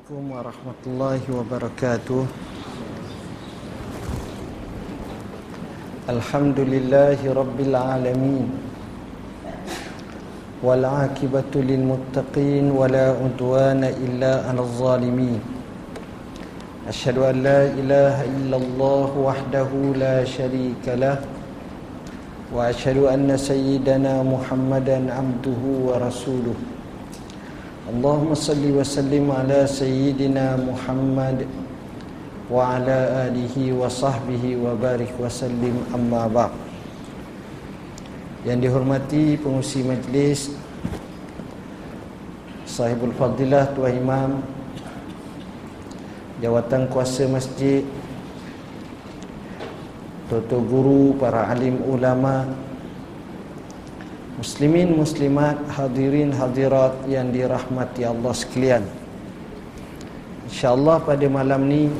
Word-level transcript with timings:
Assalamualaikum 0.00 0.32
warahmatullahi 0.32 1.26
wabarakatuh. 1.28 2.24
Alhamdulillahi 6.08 7.28
rabbil 7.28 7.76
alamin. 7.76 8.48
Wal 10.64 10.88
akibatu 10.88 11.60
lil 11.60 11.84
muttaqin 11.84 12.72
Wala 12.72 13.12
udwana 13.12 13.92
illa 13.92 14.48
anal 14.48 14.72
zalimin. 14.72 15.36
Ashadu 16.88 17.28
an 17.28 17.44
la 17.44 17.68
ilaha 17.68 18.24
illallah 18.24 19.08
wahdahu 19.12 20.00
la 20.00 20.24
sharika 20.24 20.96
lah. 20.96 21.20
Wa 22.48 22.72
ashadu 22.72 23.04
anna 23.04 23.36
sayyidana 23.36 24.24
muhammadan 24.24 25.12
amduhu 25.12 25.92
wa 25.92 26.00
rasuluh. 26.00 26.79
اللهم 27.89 28.33
صل 28.33 28.65
وسلم 28.65 29.25
على 29.29 29.69
سيدنا 29.69 30.57
محمد 30.57 31.45
وعلى 32.49 32.97
آله 33.29 33.55
وصحبه 33.77 34.43
وبارك 34.57 35.13
وسلم 35.21 35.75
أما 35.93 36.25
بعد 36.33 36.53
yang 38.45 38.61
dihormati 38.61 39.41
pengusi 39.41 39.81
majlis 39.81 40.53
Sahibul 42.69 43.09
Fadilah 43.17 43.73
Tuan 43.73 43.97
Imam 43.97 44.31
Jawatan 46.45 46.85
Kuasa 46.85 47.25
Masjid 47.25 47.81
Toto 50.29 50.61
Guru, 50.61 51.17
para 51.17 51.49
alim 51.49 51.81
ulama 51.89 52.45
Muslimin, 54.40 54.96
muslimat, 54.96 55.60
hadirin, 55.68 56.32
hadirat 56.32 56.96
yang 57.04 57.28
dirahmati 57.28 58.08
Allah 58.08 58.32
sekalian. 58.32 58.88
InsyaAllah 60.48 60.96
pada 61.04 61.28
malam 61.28 61.68
ni 61.68 61.92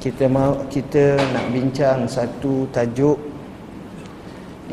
kita 0.00 0.24
mau 0.32 0.64
kita 0.72 1.20
nak 1.20 1.52
bincang 1.52 2.08
satu 2.08 2.64
tajuk 2.72 3.20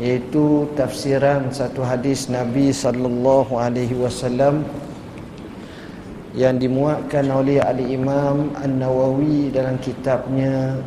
iaitu 0.00 0.72
tafsiran 0.72 1.52
satu 1.52 1.84
hadis 1.84 2.32
Nabi 2.32 2.72
sallallahu 2.72 3.52
alaihi 3.60 3.92
wasallam 3.92 4.64
yang 6.32 6.56
dimuatkan 6.56 7.28
oleh 7.28 7.60
Ali 7.60 7.92
Imam 7.92 8.56
An-Nawawi 8.56 9.52
dalam 9.52 9.76
kitabnya 9.84 10.80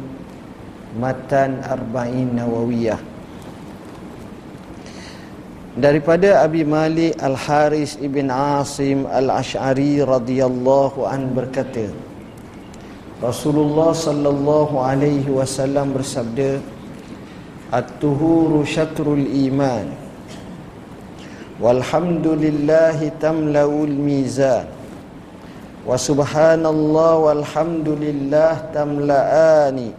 Matan 0.98 1.62
Arba'in 1.62 2.34
Nawawiyah 2.34 3.17
daripada 5.78 6.42
Abi 6.42 6.66
Malik 6.66 7.14
Al-Haris 7.22 8.02
Ibn 8.02 8.34
Asim 8.34 9.06
Al-Ash'ari 9.06 10.02
radhiyallahu 10.02 11.06
an 11.06 11.30
berkata 11.38 11.94
Rasulullah 13.22 13.94
sallallahu 13.94 14.82
alaihi 14.82 15.30
wasallam 15.30 15.94
bersabda 15.94 16.62
At-tuhuru 17.68 18.64
syatrul 18.64 19.28
iman. 19.52 19.92
Walhamdulillahi 21.60 23.12
tamla'ul 23.20 23.92
mizan. 23.92 24.72
Wa 25.84 26.00
subhanallah 26.00 27.28
walhamdulillah 27.28 28.72
tamla'ani. 28.72 29.92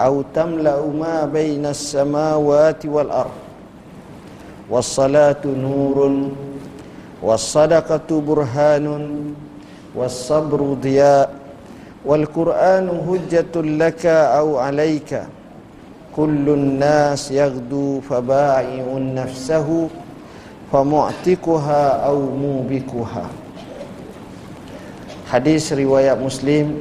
Au 0.00 0.24
tamla'u 0.32 0.96
ma 0.96 1.28
bainas 1.28 1.92
samawati 1.92 2.88
wal 2.88 3.12
ardh 3.12 3.43
والصلاة 4.69 5.43
نور 5.45 5.97
والصدقة 7.23 8.09
برهان 8.21 8.85
والصبر 9.95 10.59
ضياء 10.81 11.27
والقرآن 12.05 12.85
هجة 13.09 13.53
لك 13.55 14.03
أو 14.05 14.57
عليك 14.57 15.11
كل 16.15 16.45
الناس 16.49 17.31
يغدو 17.31 18.01
فبائع 18.09 18.85
نفسه 18.97 19.67
فمعتقها 20.71 21.83
أو 22.05 22.17
موبكها 22.35 23.25
Hadis 25.29 25.69
riwayat 25.69 26.17
Muslim 26.17 26.73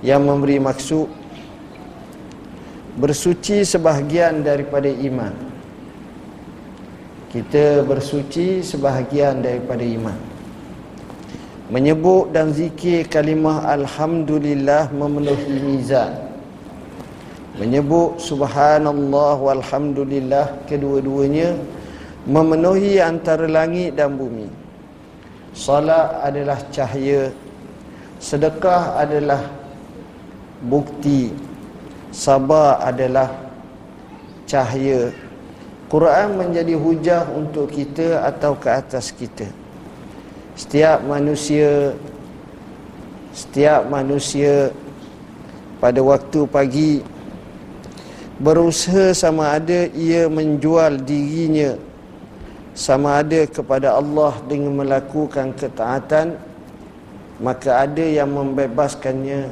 yang 0.00 0.24
memberi 0.24 0.56
maksud 0.56 1.04
bersuci 2.96 3.60
sebahagian 3.60 4.40
daripada 4.40 4.88
iman 4.88 5.36
kita 7.33 7.81
bersuci 7.81 8.61
sebahagian 8.61 9.41
daripada 9.41 9.81
iman. 9.81 10.13
Menyebut 11.73 12.29
dan 12.29 12.53
zikir 12.53 13.09
kalimah 13.09 13.65
alhamdulillah 13.73 14.93
memenuhi 14.93 15.57
mizan. 15.65 16.13
Menyebut 17.57 18.21
subhanallah 18.21 19.41
walhamdulillah 19.41 20.61
kedua-duanya 20.69 21.57
memenuhi 22.29 23.01
antara 23.01 23.49
langit 23.49 23.97
dan 23.97 24.13
bumi. 24.13 24.45
Salat 25.57 26.13
adalah 26.21 26.61
cahaya 26.69 27.33
sedekah 28.21 28.93
adalah 29.01 29.41
bukti 30.69 31.33
sabar 32.13 32.77
adalah 32.85 33.33
cahaya 34.45 35.09
Quran 35.93 36.41
menjadi 36.41 36.73
hujah 36.73 37.29
untuk 37.29 37.69
kita 37.69 38.25
atau 38.25 38.57
ke 38.57 38.65
atas 38.65 39.13
kita. 39.13 39.45
Setiap 40.57 41.05
manusia 41.05 41.93
setiap 43.29 43.85
manusia 43.85 44.73
pada 45.77 46.01
waktu 46.01 46.49
pagi 46.49 47.05
berusaha 48.41 49.13
sama 49.13 49.53
ada 49.53 49.85
ia 49.93 50.25
menjual 50.25 50.97
dirinya 50.97 51.77
sama 52.73 53.21
ada 53.21 53.45
kepada 53.45 53.93
Allah 53.93 54.33
dengan 54.49 54.81
melakukan 54.81 55.53
ketaatan 55.53 56.41
maka 57.37 57.85
ada 57.85 58.01
yang 58.01 58.33
membebaskannya 58.33 59.49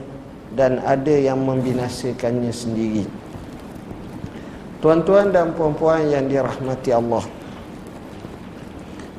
dan 0.57 0.81
ada 0.81 1.13
yang 1.21 1.37
membinasakannya 1.37 2.49
sendiri. 2.49 3.20
Tuan-tuan 4.81 5.29
dan 5.29 5.53
puan-puan 5.53 6.09
yang 6.09 6.25
dirahmati 6.25 6.89
Allah. 6.89 7.21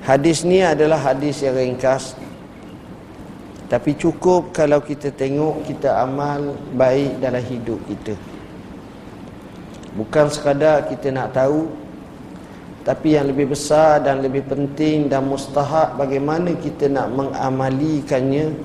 Hadis 0.03 0.43
ni 0.43 0.59
adalah 0.59 0.99
hadis 0.99 1.39
yang 1.47 1.55
ringkas. 1.55 2.19
Tapi 3.71 3.95
cukup 3.95 4.51
kalau 4.51 4.83
kita 4.83 5.15
tengok 5.15 5.63
kita 5.63 6.03
amal 6.03 6.59
baik 6.75 7.23
dalam 7.23 7.41
hidup 7.47 7.79
kita. 7.87 8.19
Bukan 9.93 10.27
sekadar 10.33 10.89
kita 10.89 11.13
nak 11.13 11.37
tahu 11.37 11.69
Tapi 12.81 13.13
yang 13.13 13.29
lebih 13.29 13.53
besar 13.53 14.01
dan 14.01 14.25
lebih 14.25 14.41
penting 14.49 15.13
dan 15.13 15.29
mustahak 15.29 16.01
Bagaimana 16.01 16.57
kita 16.57 16.89
nak 16.89 17.13
mengamalikannya 17.13 18.57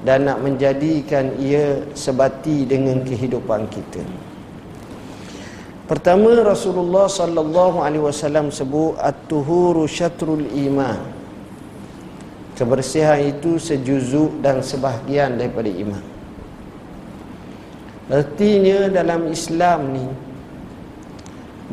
Dan 0.00 0.24
nak 0.24 0.40
menjadikan 0.40 1.36
ia 1.36 1.84
sebati 1.92 2.64
dengan 2.64 3.04
kehidupan 3.04 3.68
kita 3.68 4.00
Pertama 5.90 6.30
Rasulullah 6.46 7.10
sallallahu 7.10 7.82
alaihi 7.82 8.06
wasallam 8.06 8.54
sebut 8.54 8.94
at-tuhuru 9.02 9.90
syatrul 9.90 10.46
iman. 10.70 11.02
Kebersihan 12.54 13.18
itu 13.18 13.58
sejuzuk 13.58 14.38
dan 14.38 14.62
sebahagian 14.62 15.34
daripada 15.34 15.66
iman. 15.66 16.04
Artinya 18.06 18.86
dalam 18.86 19.34
Islam 19.34 19.80
ni 19.90 20.06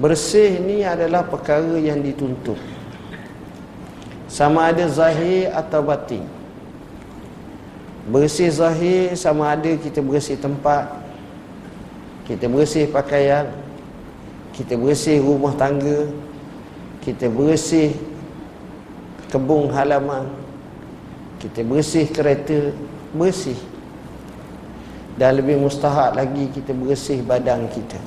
bersih 0.02 0.66
ni 0.66 0.82
adalah 0.82 1.22
perkara 1.22 1.78
yang 1.78 2.02
dituntut. 2.02 2.58
Sama 4.26 4.74
ada 4.74 4.90
zahir 4.90 5.54
atau 5.54 5.86
batin. 5.86 6.26
Bersih 8.10 8.50
zahir 8.50 9.14
sama 9.14 9.54
ada 9.54 9.78
kita 9.78 10.02
bersih 10.02 10.42
tempat, 10.42 10.90
kita 12.26 12.50
bersih 12.50 12.90
pakaian, 12.90 13.67
kita 14.58 14.74
bersih 14.74 15.22
rumah 15.22 15.54
tangga. 15.54 16.10
Kita 17.06 17.30
bersih 17.30 17.94
kebun 19.30 19.70
halaman. 19.70 20.26
Kita 21.38 21.62
bersih 21.62 22.10
kereta. 22.10 22.74
Bersih. 23.14 23.56
Dan 25.14 25.38
lebih 25.38 25.62
mustahak 25.62 26.18
lagi 26.18 26.50
kita 26.50 26.74
bersih 26.74 27.22
badan 27.22 27.70
kita. 27.70 28.02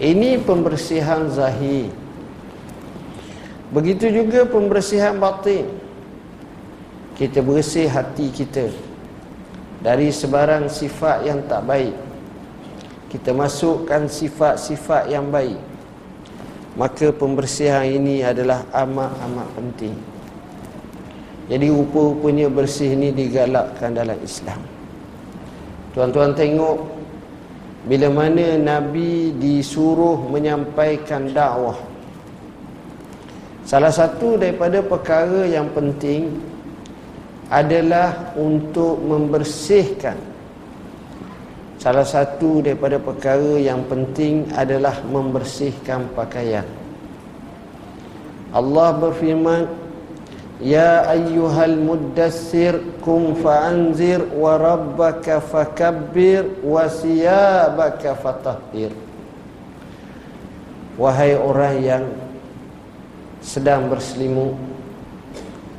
Ini 0.00 0.40
pembersihan 0.40 1.28
zahir. 1.28 1.92
Begitu 3.68 4.08
juga 4.08 4.48
pembersihan 4.48 5.20
batin. 5.20 5.68
Kita 7.20 7.44
bersih 7.44 7.84
hati 7.84 8.32
kita 8.32 8.72
dari 9.84 10.08
sebarang 10.08 10.72
sifat 10.72 11.28
yang 11.28 11.44
tak 11.44 11.68
baik 11.68 12.09
kita 13.10 13.34
masukkan 13.34 14.06
sifat-sifat 14.06 15.10
yang 15.10 15.28
baik 15.28 15.58
maka 16.78 17.10
pembersihan 17.10 17.84
ini 17.84 18.22
adalah 18.22 18.62
amat-amat 18.70 19.48
penting 19.58 19.96
Jadi 21.50 21.66
rupa-rupanya 21.66 22.46
bersih 22.46 22.94
ni 22.94 23.10
digalakkan 23.10 23.90
dalam 23.90 24.14
Islam. 24.22 24.62
Tuan-tuan 25.90 26.30
tengok 26.30 26.78
bila 27.90 28.06
mana 28.06 28.54
Nabi 28.54 29.34
disuruh 29.34 30.30
menyampaikan 30.30 31.26
dakwah. 31.34 31.74
Salah 33.66 33.90
satu 33.90 34.38
daripada 34.38 34.78
perkara 34.78 35.42
yang 35.50 35.66
penting 35.74 36.38
adalah 37.50 38.30
untuk 38.38 39.02
membersihkan. 39.02 40.29
Salah 41.80 42.04
satu 42.04 42.60
daripada 42.60 43.00
perkara 43.00 43.56
yang 43.56 43.88
penting 43.88 44.52
adalah 44.52 45.00
membersihkan 45.00 46.12
pakaian. 46.12 46.68
Allah 48.52 48.92
berfirman, 49.00 49.64
Ya 50.60 51.08
ayyuhal 51.08 51.80
muddassir 51.80 52.76
kum 53.00 53.32
fa'anzir 53.32 54.20
wa 54.36 54.60
rabbaka 54.60 55.40
fakabbir 55.40 56.60
wa 56.60 56.84
siyabaka 56.84 58.12
fatahhir 58.12 58.92
Wahai 61.00 61.32
orang 61.32 61.74
yang 61.80 62.04
sedang 63.40 63.88
berselimut 63.88 64.52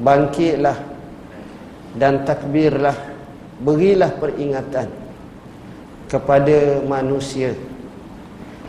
bangkitlah 0.01 0.81
dan 1.94 2.25
takbirlah 2.25 2.98
berilah 3.62 4.09
peringatan 4.18 5.00
kepada 6.12 6.84
manusia. 6.84 7.56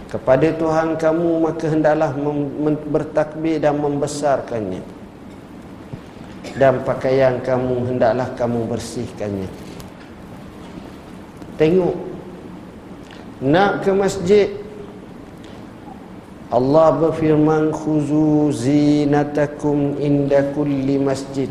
Kepada 0.06 0.47
Tuhan 0.55 0.94
kamu 0.94 1.43
maka 1.43 1.67
hendaklah 1.67 2.15
bertakbir 2.87 3.59
dan 3.59 3.83
membesarkannya. 3.83 4.85
Dan 6.55 6.85
pakaian 6.87 7.43
kamu 7.43 7.91
hendaklah 7.91 8.29
kamu 8.39 8.61
bersihkannya. 8.71 9.49
Tengok 11.59 11.97
nak 13.43 13.83
ke 13.83 13.91
masjid? 13.91 14.49
Allah 16.53 16.93
berfirman 16.93 17.73
khuzu 17.73 18.53
zinatakum 18.53 19.97
inda 19.97 20.44
kulli 20.53 21.00
masjid. 21.00 21.49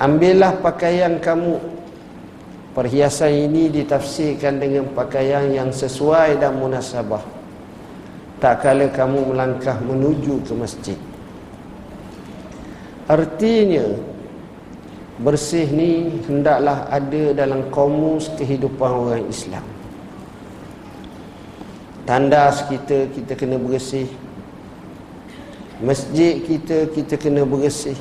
Ambillah 0.00 0.56
pakaian 0.64 1.20
kamu 1.20 1.60
perhiasan 2.74 3.30
ini 3.30 3.70
ditafsirkan 3.70 4.60
dengan 4.60 4.90
pakaian 4.92 5.48
yang 5.48 5.70
sesuai 5.70 6.42
dan 6.42 6.58
munasabah 6.58 7.22
tak 8.42 8.60
kala 8.66 8.90
kamu 8.90 9.32
melangkah 9.32 9.78
menuju 9.80 10.42
ke 10.44 10.52
masjid 10.52 10.98
Artinya 13.04 13.84
bersih 15.20 15.68
ni 15.68 16.08
hendaklah 16.24 16.88
ada 16.88 17.36
dalam 17.36 17.68
komus 17.68 18.32
kehidupan 18.40 18.90
orang 18.90 19.24
Islam. 19.28 19.60
Tandas 22.08 22.64
kita 22.64 23.12
kita 23.12 23.36
kena 23.36 23.60
bersih. 23.60 24.08
Masjid 25.84 26.40
kita 26.40 26.88
kita 26.96 27.20
kena 27.20 27.44
bersih. 27.44 27.96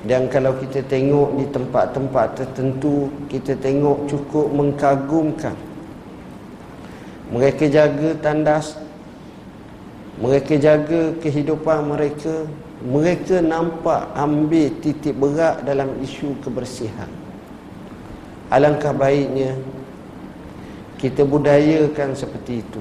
Dan 0.00 0.32
kalau 0.32 0.56
kita 0.56 0.80
tengok 0.88 1.36
di 1.36 1.44
tempat-tempat 1.52 2.26
tertentu 2.38 3.12
kita 3.28 3.52
tengok 3.60 4.08
cukup 4.08 4.48
mengkagumkan. 4.48 5.56
Mereka 7.30 7.68
jaga 7.68 8.16
tandas 8.18 8.80
mereka 10.20 10.54
jaga 10.60 11.16
kehidupan 11.16 11.96
mereka 11.96 12.44
mereka 12.84 13.40
nampak 13.40 14.12
ambil 14.12 14.68
titik 14.84 15.16
berat 15.16 15.64
dalam 15.64 15.96
isu 16.04 16.36
kebersihan 16.44 17.08
alangkah 18.52 18.92
baiknya 18.92 19.56
kita 21.00 21.24
budayakan 21.24 22.12
seperti 22.12 22.60
itu 22.60 22.80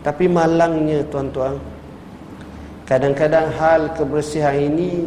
tapi 0.00 0.32
malangnya 0.32 1.04
tuan-tuan 1.12 1.60
kadang-kadang 2.88 3.52
hal 3.52 3.92
kebersihan 3.92 4.56
ini 4.56 5.04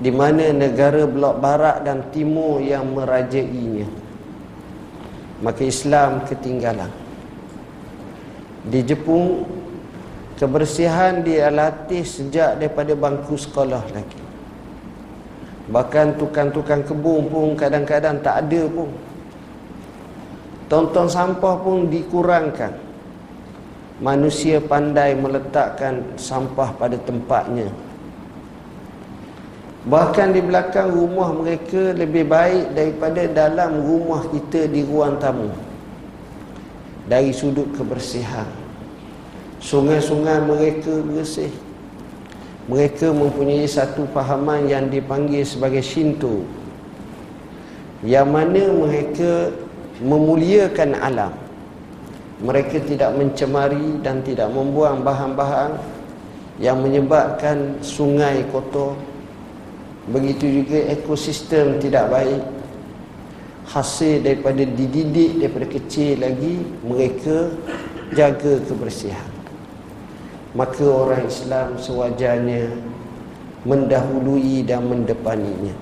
di 0.00 0.08
mana 0.14 0.54
negara 0.54 1.04
blok 1.04 1.42
barat 1.42 1.84
dan 1.84 2.08
timur 2.14 2.62
yang 2.62 2.88
merajainya 2.94 3.84
maka 5.42 5.66
Islam 5.66 6.22
ketinggalan 6.24 6.88
di 8.70 8.80
Jepun 8.86 9.44
Kebersihan 10.42 11.22
dia 11.22 11.54
latih 11.54 12.02
sejak 12.02 12.58
daripada 12.58 12.98
bangku 12.98 13.38
sekolah 13.38 13.84
lagi. 13.94 14.22
Bahkan 15.70 16.18
tukang-tukang 16.18 16.82
kebun 16.82 17.30
pun 17.30 17.54
kadang-kadang 17.54 18.18
tak 18.26 18.50
ada 18.50 18.66
pun. 18.66 18.90
Tonton 20.66 21.06
sampah 21.06 21.54
pun 21.62 21.86
dikurangkan. 21.86 22.74
Manusia 24.02 24.58
pandai 24.58 25.14
meletakkan 25.14 26.18
sampah 26.18 26.74
pada 26.74 26.98
tempatnya. 26.98 27.70
Bahkan 29.82 30.30
di 30.30 30.40
belakang 30.42 30.94
rumah 30.94 31.34
mereka 31.34 31.90
lebih 31.90 32.30
baik 32.30 32.70
daripada 32.78 33.26
dalam 33.26 33.82
rumah 33.82 34.22
kita 34.30 34.70
di 34.70 34.86
ruang 34.86 35.18
tamu. 35.18 35.50
Dari 37.10 37.34
sudut 37.34 37.66
kebersihan. 37.74 38.62
Sungai-sungai 39.62 40.42
mereka 40.42 40.90
bersih 41.06 41.54
Mereka 42.66 43.14
mempunyai 43.14 43.62
satu 43.62 44.10
fahaman 44.10 44.66
yang 44.66 44.90
dipanggil 44.90 45.46
sebagai 45.46 45.86
Shinto 45.86 46.42
Yang 48.02 48.26
mana 48.26 48.62
mereka 48.74 49.54
memuliakan 50.02 50.98
alam 50.98 51.30
Mereka 52.42 52.90
tidak 52.90 53.14
mencemari 53.14 54.02
dan 54.02 54.18
tidak 54.26 54.50
membuang 54.50 55.06
bahan-bahan 55.06 55.78
Yang 56.58 56.78
menyebabkan 56.82 57.78
sungai 57.86 58.42
kotor 58.50 58.98
Begitu 60.10 60.62
juga 60.62 60.78
ekosistem 60.90 61.78
tidak 61.78 62.10
baik. 62.10 62.42
Hasil 63.62 64.26
daripada 64.26 64.66
dididik 64.66 65.38
daripada 65.38 65.64
kecil 65.70 66.18
lagi 66.18 66.60
Mereka 66.82 67.54
jaga 68.12 68.58
kebersihan. 68.66 69.30
Maka 70.52 70.84
orang 70.84 71.24
Islam 71.30 71.78
sewajarnya 71.80 72.68
mendahului 73.62 74.66
dan 74.66 74.84
mendepaninya. 74.84 75.72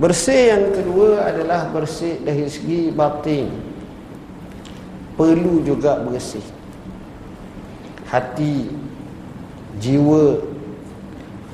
Bersih 0.00 0.56
yang 0.56 0.64
kedua 0.72 1.28
adalah 1.28 1.68
bersih 1.68 2.18
dari 2.24 2.48
segi 2.48 2.88
batin. 2.88 3.52
Perlu 5.14 5.60
juga 5.62 6.00
bersih. 6.00 6.42
Hati 8.08 8.66
jiwa 9.78 10.40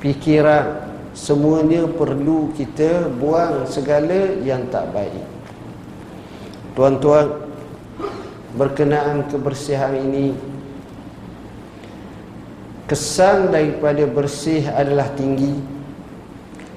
fikiran 0.00 0.86
semuanya 1.16 1.88
perlu 1.88 2.52
kita 2.52 3.08
buang 3.16 3.64
segala 3.64 4.37
yang 4.44 4.68
tak 4.68 4.92
baik. 4.92 5.25
Tuan-tuan 6.76 7.49
berkenaan 8.52 9.25
kebersihan 9.32 9.96
ini 9.96 10.37
kesan 12.85 13.49
daripada 13.49 14.04
bersih 14.04 14.68
adalah 14.68 15.08
tinggi 15.16 15.56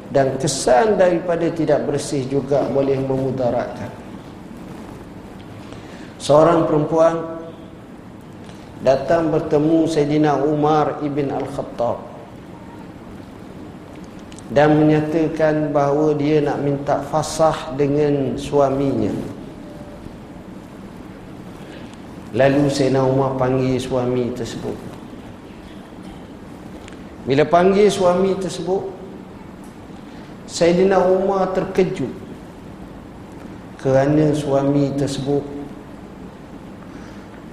dan 0.10 0.40
kesan 0.40 0.96
daripada 0.96 1.52
tidak 1.52 1.84
bersih 1.84 2.24
juga 2.26 2.64
boleh 2.72 2.96
memudaratkan. 2.96 3.92
Seorang 6.16 6.64
perempuan 6.64 7.44
datang 8.88 9.36
bertemu 9.36 9.84
Sayyidina 9.84 10.40
Umar 10.48 11.04
ibn 11.04 11.28
Al-Khattab 11.28 12.09
dan 14.50 14.82
menyatakan 14.82 15.70
bahawa 15.70 16.18
dia 16.18 16.42
nak 16.42 16.58
minta 16.66 17.02
fasah 17.06 17.74
dengan 17.78 18.34
suaminya. 18.34 19.14
Lalu 22.34 22.70
Sayyidina 22.70 23.02
Umar 23.06 23.38
panggil 23.38 23.78
suami 23.82 24.30
tersebut. 24.34 24.90
Bila 27.30 27.46
panggil 27.46 27.94
suami 27.94 28.34
tersebut 28.42 28.90
Sayyidina 30.50 30.98
Umar 30.98 31.54
terkejut 31.54 32.10
Kerana 33.78 34.34
suami 34.34 34.90
tersebut 34.98 35.46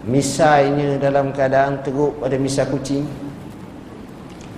Misainya 0.09 0.97
dalam 0.97 1.35
keadaan 1.35 1.85
teruk 1.85 2.17
pada 2.23 2.41
misai 2.41 2.65
kucing 2.73 3.05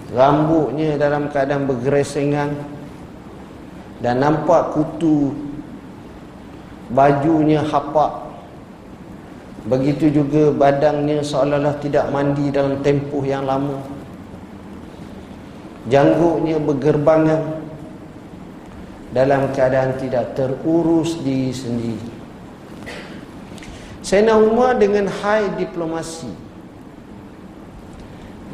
Rambutnya 0.08 0.96
dalam 0.96 1.28
keadaan 1.28 1.68
bergeresengan 1.68 2.56
Dan 3.98 4.22
nampak 4.22 4.72
kutu. 4.72 5.34
Bajunya 6.88 7.60
hapak. 7.60 8.30
Begitu 9.68 10.08
juga 10.08 10.48
badannya 10.54 11.20
seolah-olah 11.20 11.76
tidak 11.82 12.08
mandi 12.08 12.48
dalam 12.48 12.80
tempoh 12.80 13.20
yang 13.20 13.44
lama. 13.44 13.76
Jangguknya 15.92 16.56
bergerbangan. 16.62 17.60
Dalam 19.12 19.52
keadaan 19.52 20.00
tidak 20.00 20.36
terurus 20.38 21.20
diri 21.20 21.52
sendiri. 21.52 22.08
Sayyidina 24.00 24.40
Umar 24.40 24.80
dengan 24.80 25.04
high 25.04 25.52
diplomasi. 25.60 26.47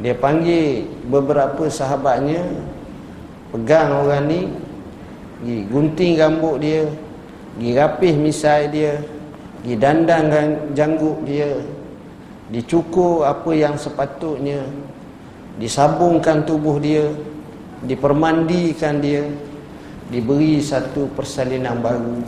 Dia 0.03 0.11
panggil 0.11 0.83
beberapa 1.07 1.71
sahabatnya 1.71 2.43
pegang 3.55 3.95
orang 3.95 4.27
ni, 4.27 4.41
pergi 5.39 5.57
gunting 5.71 6.13
rambut 6.19 6.59
dia, 6.59 6.83
pergi 7.55 7.71
rapih 7.79 8.15
misai 8.19 8.67
dia, 8.67 8.99
pergi 9.63 9.75
dandan 9.79 10.25
janggut 10.75 11.23
dia, 11.23 11.63
dicukur 12.51 13.23
apa 13.23 13.55
yang 13.55 13.79
sepatutnya, 13.79 14.67
disabungkan 15.55 16.43
tubuh 16.43 16.75
dia, 16.83 17.07
dipermandikan 17.87 18.99
dia, 18.99 19.23
diberi 20.11 20.59
satu 20.59 21.07
persalinan 21.15 21.79
baru. 21.79 22.19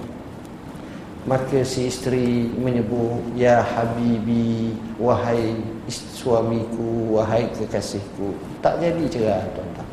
Maka 1.27 1.67
si 1.67 1.91
isteri 1.91 2.47
menyebut 2.55 3.35
ya 3.35 3.59
habibi 3.59 4.71
wahai 4.95 5.59
suamiku 5.91 7.15
wahai 7.15 7.47
kekasihku. 7.55 8.35
Tak 8.59 8.83
jadi 8.83 9.03
cerah 9.07 9.43
tuan-tuan. 9.55 9.89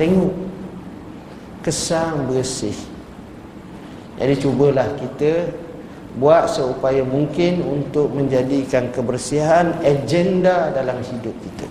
Tengok. 0.00 0.34
Kesan 1.64 2.28
bersih. 2.28 2.76
Jadi 4.20 4.34
cubalah 4.36 4.88
kita 5.00 5.48
buat 6.20 6.46
seupaya 6.46 7.02
mungkin 7.02 7.64
untuk 7.64 8.12
menjadikan 8.14 8.92
kebersihan 8.94 9.74
agenda 9.82 10.70
dalam 10.70 11.00
hidup 11.02 11.34
kita. 11.42 11.66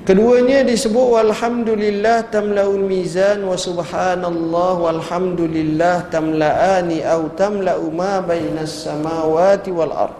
Keduanya 0.00 0.64
disebut 0.64 1.06
walhamdulillah 1.12 2.32
tamlaul 2.32 2.82
mizan 2.82 3.44
wa 3.44 3.54
subhanallah 3.54 4.72
walhamdulillah 4.80 6.08
tamlaani 6.08 7.04
au 7.04 7.28
tamlau 7.36 7.92
ma 7.92 8.24
bainas 8.24 8.88
samawati 8.88 9.70
wal 9.70 9.92
ard. 9.92 10.19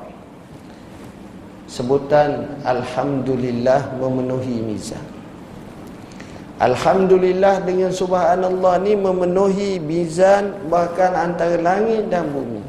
Sebutan 1.81 2.61
alhamdulillah 2.61 3.97
memenuhi 3.97 4.61
mizan. 4.61 5.01
Alhamdulillah 6.61 7.65
dengan 7.65 7.89
subhanallah 7.89 8.85
ni 8.85 8.93
memenuhi 9.01 9.81
mizan 9.81 10.53
bahkan 10.69 11.17
antara 11.17 11.57
langit 11.57 12.13
dan 12.13 12.29
bumi. 12.29 12.61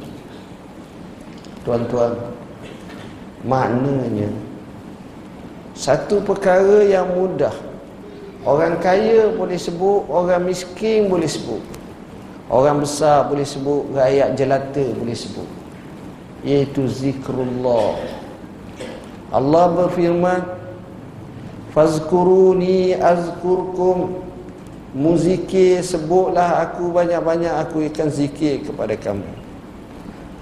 Tuan-tuan, 1.68 2.16
maknanya 3.44 4.32
satu 5.76 6.24
perkara 6.24 6.86
yang 6.88 7.12
mudah 7.12 7.52
Orang 8.46 8.78
kaya 8.82 9.34
boleh 9.34 9.58
sebut 9.58 10.06
Orang 10.10 10.46
miskin 10.46 11.10
boleh 11.10 11.26
sebut 11.26 11.62
Orang 12.54 12.86
besar 12.86 13.26
boleh 13.26 13.46
sebut 13.46 13.90
Rakyat 13.94 14.38
jelata 14.38 14.86
boleh 14.94 15.18
sebut 15.18 15.50
Iaitu 16.46 16.86
zikrullah 16.86 18.21
Allah 19.32 19.72
berfirman 19.72 20.44
Fazkuruni 21.72 23.00
azkurkum. 23.00 24.28
Muzikir 24.92 25.80
sebutlah 25.80 26.68
aku 26.68 26.92
banyak-banyak 26.92 27.64
Aku 27.64 27.80
akan 27.80 28.12
zikir 28.12 28.60
kepada 28.68 28.92
kamu. 29.00 29.24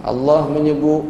Allah 0.02 0.50
menyebut 0.50 1.06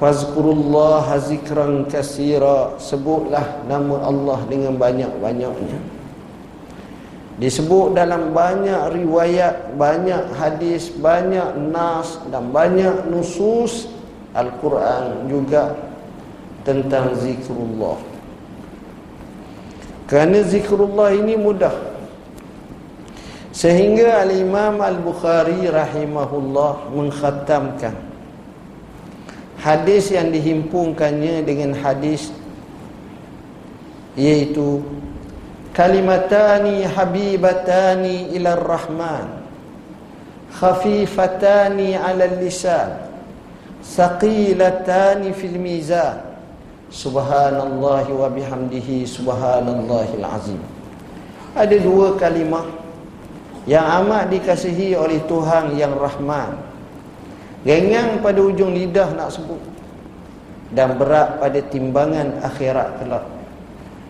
Fazkurullah 0.00 1.04
zikran 1.20 1.84
kasira 1.84 2.80
Sebutlah 2.80 3.60
nama 3.68 4.08
Allah 4.08 4.40
dengan 4.48 4.80
banyak-banyaknya. 4.80 6.00
Disebut 7.36 7.92
dalam 7.92 8.32
banyak 8.32 8.96
riwayat 8.96 9.76
Banyak 9.76 10.32
hadis, 10.40 10.88
banyak 10.92 11.60
nas 11.68 12.16
Dan 12.32 12.56
banyak 12.56 13.04
nusus 13.12 13.84
Al-Quran 14.32 15.28
juga 15.28 15.89
Tentang 16.70 17.18
zikrullah. 17.18 17.98
Kerana 20.06 20.46
zikrullah 20.46 21.10
ini 21.18 21.34
mudah. 21.34 21.74
Sehingga 23.50 24.22
Al-Imam 24.22 24.78
Al-Bukhari 24.78 25.66
Rahimahullah 25.66 26.94
Mengkhatamkan 26.94 28.10
hadis 29.60 30.08
yang 30.08 30.32
dihimpunkannya 30.32 31.44
dengan 31.44 31.76
hadis 31.76 32.32
yaitu 34.16 34.80
kalimatani 35.76 36.88
habibatani 36.88 38.32
ila 38.40 38.56
rahman 38.56 39.44
khafifatani 40.56 41.94
ala 41.94 42.24
lisan 42.40 43.04
saqilatani 43.84 45.36
fil 45.36 45.60
mizan 45.60 46.29
subhanallah 46.90 48.04
wa 48.10 48.28
bihamdihi 48.28 49.06
subhanallahil 49.06 50.26
azim. 50.26 50.60
Ada 51.54 51.78
dua 51.78 52.18
kalimah 52.18 52.66
yang 53.66 53.86
amat 54.04 54.30
dikasihi 54.34 54.98
oleh 54.98 55.22
Tuhan 55.30 55.78
yang 55.78 55.94
rahman. 55.94 56.58
Gengang 57.62 58.18
pada 58.22 58.40
ujung 58.40 58.72
lidah 58.72 59.12
nak 59.12 59.36
sebut 59.36 59.60
Dan 60.72 60.96
berat 60.96 61.36
pada 61.36 61.60
timbangan 61.68 62.40
akhirat 62.40 62.96
kelak. 63.02 63.26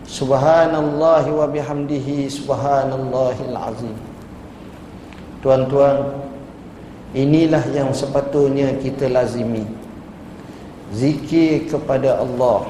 Subhanallah 0.07 1.25
wa 1.27 1.45
bihamdihi 1.51 2.31
subhanallahil 2.31 3.55
azim. 3.57 3.97
Tuan-tuan 5.43 6.21
Inilah 7.11 7.67
yang 7.75 7.91
sepatutnya 7.91 8.71
kita 8.79 9.11
lazimi 9.11 9.67
Zikir 10.91 11.71
kepada 11.71 12.19
Allah. 12.19 12.67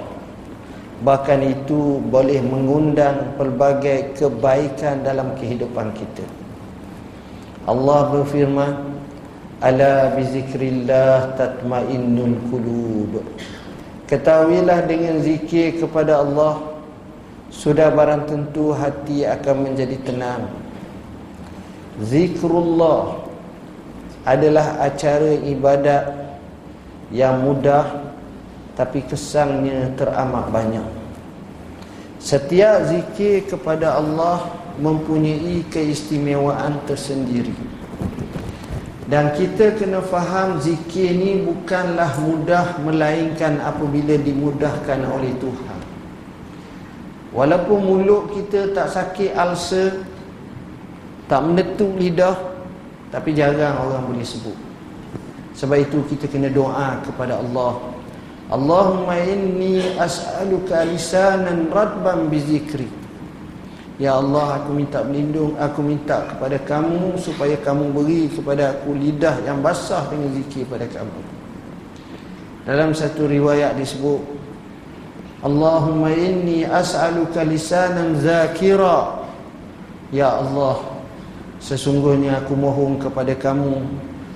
Bahkan 1.02 1.42
itu 1.42 1.98
boleh 2.14 2.38
mengundang 2.46 3.34
pelbagai 3.34 4.14
kebaikan 4.14 5.02
dalam 5.02 5.34
kehidupan 5.34 5.90
kita. 5.98 6.22
Allah 7.66 8.10
berfirman 8.14 8.74
ala 9.62 10.14
bizikrillah 10.18 11.38
tatmainnul 11.38 12.38
qulub. 12.50 13.22
Ketahuilah 14.10 14.86
dengan 14.90 15.22
zikir 15.22 15.78
kepada 15.78 16.20
Allah 16.22 16.60
sudah 17.54 17.94
barang 17.94 18.28
tentu 18.28 18.74
hati 18.74 19.24
akan 19.24 19.72
menjadi 19.72 19.98
tenang. 20.02 20.50
Zikrullah 22.02 23.22
adalah 24.26 24.82
acara 24.82 25.38
ibadat 25.46 26.12
yang 27.14 27.46
mudah 27.46 28.01
tapi 28.82 29.06
kesannya 29.06 29.94
teramat 29.94 30.50
banyak 30.50 30.88
setiap 32.18 32.90
zikir 32.90 33.46
kepada 33.46 34.02
Allah 34.02 34.50
mempunyai 34.82 35.62
keistimewaan 35.70 36.82
tersendiri 36.90 37.54
dan 39.12 39.36
kita 39.36 39.76
kena 39.76 40.00
faham 40.00 40.64
zikir 40.64 41.12
ni 41.12 41.44
bukanlah 41.44 42.16
mudah 42.24 42.80
melainkan 42.80 43.60
apabila 43.60 44.16
dimudahkan 44.16 45.04
oleh 45.04 45.36
Tuhan. 45.36 45.80
Walaupun 47.36 47.80
mulut 47.84 48.32
kita 48.32 48.72
tak 48.72 48.88
sakit 48.88 49.36
ulcer, 49.36 50.08
tak 51.28 51.44
menetuk 51.44 51.92
lidah, 52.00 52.40
tapi 53.12 53.36
jarang 53.36 53.84
orang 53.84 54.16
boleh 54.16 54.24
sebut. 54.24 54.56
Sebab 55.60 55.76
itu 55.76 56.00
kita 56.08 56.32
kena 56.32 56.48
doa 56.48 57.04
kepada 57.04 57.36
Allah. 57.36 57.84
Allahumma 58.52 59.16
inni 59.24 59.80
as'aluka 59.96 60.84
lisanan 60.84 61.72
radban 61.72 62.28
bizikri. 62.28 63.02
Ya 64.02 64.18
Allah 64.18 64.58
aku 64.58 64.74
minta 64.74 65.06
berlindung 65.06 65.54
Aku 65.62 65.86
minta 65.86 66.26
kepada 66.26 66.58
kamu 66.66 67.22
Supaya 67.22 67.54
kamu 67.54 67.94
beri 67.94 68.34
kepada 68.34 68.74
aku 68.74 68.98
lidah 68.98 69.38
yang 69.46 69.62
basah 69.62 70.10
Dengan 70.10 70.34
zikir 70.42 70.66
pada 70.66 70.90
kamu 70.90 71.22
Dalam 72.66 72.98
satu 72.98 73.30
riwayat 73.30 73.78
disebut 73.78 74.26
Allahumma 75.46 76.10
inni 76.18 76.66
as'aluka 76.66 77.46
lisanan 77.46 78.18
zakira 78.18 79.22
Ya 80.10 80.34
Allah 80.34 80.82
Sesungguhnya 81.62 82.42
aku 82.42 82.58
mohon 82.58 82.98
kepada 82.98 83.38
kamu 83.38 83.86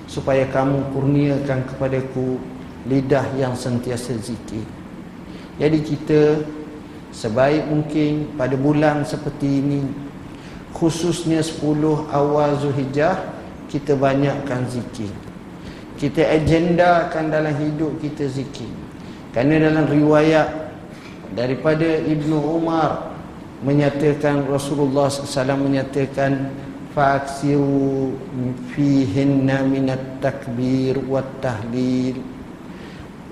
Supaya 0.06 0.46
kamu 0.46 0.94
kurniakan 0.94 1.66
kepadaku 1.74 2.38
Lidah 2.86 3.26
yang 3.34 3.58
sentiasa 3.58 4.14
zikir. 4.22 4.62
Jadi 5.58 5.78
kita 5.82 6.20
sebaik 7.10 7.66
mungkin 7.66 8.36
pada 8.36 8.54
bulan 8.54 9.02
seperti 9.02 9.48
ini 9.64 9.80
khususnya 10.76 11.40
10 11.40 11.64
awal 12.12 12.60
Zulhijjah 12.60 13.16
kita 13.72 13.96
banyakkan 13.96 14.68
zikir. 14.68 15.10
Kita 15.96 16.28
agendakan 16.28 17.32
dalam 17.32 17.56
hidup 17.56 17.96
kita 18.04 18.28
zikir. 18.28 18.68
Kerana 19.32 19.72
dalam 19.72 19.88
riwayat 19.88 20.48
daripada 21.32 21.88
Ibnu 22.04 22.36
Umar 22.36 23.16
menyatakan 23.64 24.44
Rasulullah 24.44 25.08
SAW 25.08 25.56
menyatakan 25.56 26.52
fa'aksiru 26.92 28.12
fihinna 28.76 29.64
minat 29.64 30.20
takbir 30.20 31.00
wat 31.08 31.28
tahlil 31.40 32.35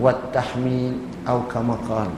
wat 0.00 0.34
tahmid 0.34 0.98
atau 1.24 1.46
kamakal 1.46 2.10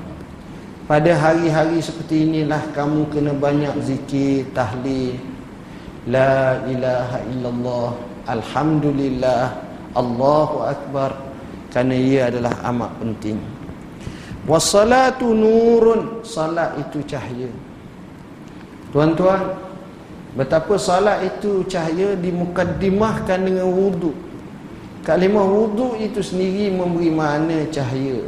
pada 0.87 1.19
hari-hari 1.19 1.83
seperti 1.83 2.31
inilah 2.31 2.63
kamu 2.71 3.11
kena 3.11 3.35
banyak 3.35 3.75
zikir 3.83 4.47
tahlil. 4.55 5.19
La 6.07 6.63
ilaha 6.63 7.19
illallah 7.27 7.91
alhamdulillah 8.31 9.67
Allahu 9.99 10.63
akbar. 10.63 11.11
Kerana 11.75 11.91
ia 11.91 12.31
adalah 12.31 12.55
amat 12.71 13.03
penting. 13.03 13.35
Wassalatu 14.47 15.35
nurun 15.35 16.23
salat 16.23 16.79
itu 16.79 17.03
cahaya. 17.03 17.51
Tuan-tuan, 18.95 19.59
betapa 20.39 20.79
salat 20.79 21.27
itu 21.27 21.67
cahaya 21.67 22.15
dimukaddimahkan 22.15 23.43
dengan 23.43 23.67
wuduk. 23.75 24.15
Kalimah 25.07 25.47
wuduk 25.47 26.03
itu 26.03 26.19
sendiri 26.19 26.67
memberi 26.75 27.15
makna 27.15 27.63
cahaya. 27.71 28.27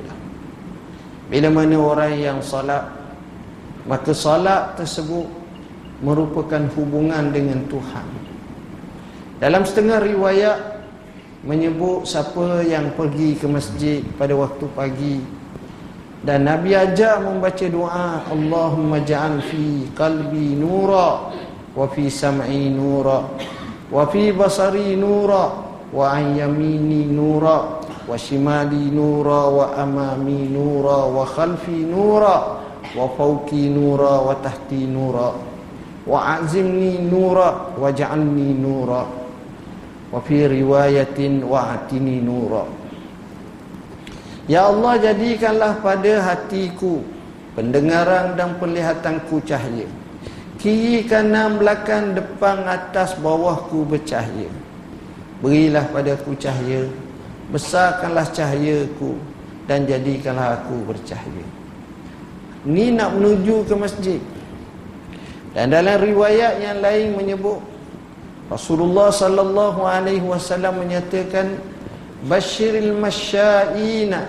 Bila 1.26 1.50
mana 1.50 1.74
orang 1.74 2.14
yang 2.14 2.38
salat, 2.38 2.86
maka 3.82 4.14
salat 4.14 4.78
tersebut 4.78 5.26
merupakan 5.98 6.62
hubungan 6.78 7.34
dengan 7.34 7.66
Tuhan. 7.66 8.06
Dalam 9.42 9.66
setengah 9.66 10.06
riwayat 10.06 10.58
menyebut 11.42 12.06
siapa 12.06 12.62
yang 12.62 12.94
pergi 12.94 13.34
ke 13.34 13.50
masjid 13.50 13.98
pada 14.14 14.38
waktu 14.38 14.66
pagi 14.70 15.18
dan 16.22 16.46
Nabi 16.46 16.74
ajar 16.74 17.22
membaca 17.22 17.66
doa 17.70 18.22
Allahumma 18.26 19.02
ja'al 19.02 19.38
fi 19.42 19.86
qalbi 19.94 20.58
nura 20.58 21.30
wa 21.74 21.86
fi 21.90 22.10
sam'i 22.10 22.70
nura 22.70 23.22
wa 23.90 24.02
fi 24.10 24.34
basari 24.34 24.98
nura 24.98 25.67
wa 25.92 26.12
an 26.12 26.36
yamini 26.36 27.08
nura 27.08 27.80
wa 28.04 28.16
shimali 28.16 28.92
nura 28.92 29.48
wa 29.48 29.76
amami 29.76 30.48
nura 30.48 31.08
wa 31.08 31.24
khalfi 31.24 31.84
nura 31.88 32.36
wa 32.92 33.04
fawqi 33.16 33.68
nura 33.72 34.20
wa 34.24 34.34
tahti 34.40 34.84
nura 34.88 35.32
wa 36.08 36.18
azimni 36.40 36.98
nura 37.04 37.72
wa 37.76 37.88
ja'alni 37.92 38.56
nura 38.56 39.02
wa 40.12 40.18
fi 40.24 40.48
riwayatin 40.48 41.44
wa 41.44 41.76
atini 41.76 42.20
nura 42.20 42.64
Ya 44.48 44.64
Allah 44.64 44.96
jadikanlah 44.96 45.84
pada 45.84 46.24
hatiku 46.24 47.04
pendengaran 47.52 48.32
dan 48.32 48.56
penglihatanku 48.56 49.44
cahaya. 49.44 49.84
Kiri 50.56 51.04
kanan 51.04 51.60
belakang 51.60 52.16
depan 52.16 52.64
atas 52.64 53.12
bawahku 53.20 53.84
bercahaya. 53.84 54.48
Berilah 55.38 55.86
padaku 55.90 56.34
cahaya. 56.34 56.86
Besarkanlah 57.48 58.28
cahayaku 58.34 59.16
dan 59.70 59.86
jadikanlah 59.86 60.60
aku 60.62 60.82
bercahaya. 60.84 61.46
Ni 62.66 62.90
nak 62.92 63.14
menuju 63.16 63.64
ke 63.64 63.74
masjid. 63.78 64.20
Dan 65.56 65.72
dalam 65.72 65.96
riwayat 66.02 66.60
yang 66.60 66.78
lain 66.84 67.16
menyebut 67.16 67.58
Rasulullah 68.48 69.12
sallallahu 69.12 69.84
alaihi 69.84 70.24
wasallam 70.24 70.80
menyatakan 70.80 71.60
basyiril 72.24 72.96
masyaina 72.96 74.24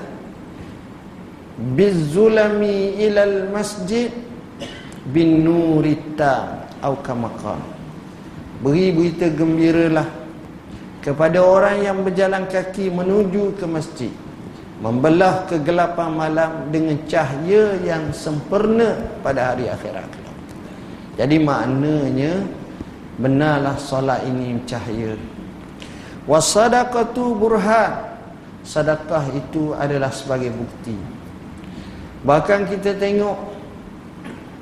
bizulami 1.75 2.99
ilal 2.99 3.47
masjid 3.51 4.11
bin 5.11 5.43
nurita 5.43 6.67
atau 6.79 6.95
kamakan 7.03 7.59
beri 8.63 8.91
berita 8.95 9.27
gembiralah 9.31 10.07
kepada 11.09 11.41
orang 11.41 11.81
yang 11.81 12.05
berjalan 12.05 12.45
kaki 12.45 12.93
menuju 12.93 13.57
ke 13.57 13.65
masjid 13.65 14.13
membelah 14.77 15.49
kegelapan 15.49 16.13
malam 16.13 16.51
dengan 16.69 17.01
cahaya 17.09 17.81
yang 17.81 18.13
sempurna 18.13 18.93
pada 19.25 19.51
hari 19.51 19.73
akhirat. 19.73 20.05
Jadi 21.17 21.35
maknanya 21.41 22.45
benarlah 23.17 23.73
solat 23.81 24.21
ini 24.29 24.61
cahaya. 24.69 25.17
Wasadaqatu 26.29 27.33
burhan. 27.33 28.05
Sedekah 28.61 29.25
itu 29.33 29.73
adalah 29.73 30.13
sebagai 30.13 30.53
bukti. 30.53 30.93
Bahkan 32.21 32.69
kita 32.69 32.99
tengok 32.99 33.57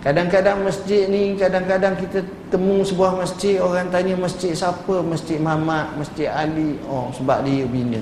Kadang-kadang 0.05 0.61
masjid 0.61 1.09
ni 1.09 1.33
Kadang-kadang 1.33 1.97
kita 1.97 2.21
temu 2.47 2.83
sebuah 2.83 3.19
masjid 3.19 3.59
Orang 3.59 3.91
tanya 3.91 4.15
masjid 4.15 4.55
siapa? 4.55 5.03
Masjid 5.03 5.39
Muhammad, 5.39 5.95
Masjid 5.99 6.27
Ali. 6.31 6.79
Oh 6.87 7.11
sebab 7.15 7.43
dia 7.43 7.67
bina. 7.67 8.01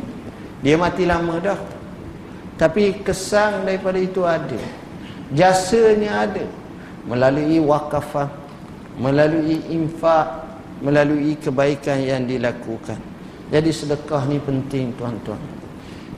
Dia 0.62 0.75
mati 0.79 1.05
lama 1.05 1.38
dah. 1.41 1.60
Tapi 2.55 3.03
kesan 3.03 3.67
daripada 3.67 3.99
itu 3.99 4.23
ada. 4.23 4.58
Jasanya 5.34 6.29
ada. 6.29 6.45
Melalui 7.05 7.62
wakafah 7.62 8.29
Melalui 8.97 9.62
infak 9.69 10.47
Melalui 10.81 11.38
kebaikan 11.38 12.01
yang 12.01 12.23
dilakukan. 12.25 12.97
Jadi 13.53 13.69
sedekah 13.69 14.25
ni 14.25 14.41
penting 14.41 14.91
tuan-tuan. 14.97 15.39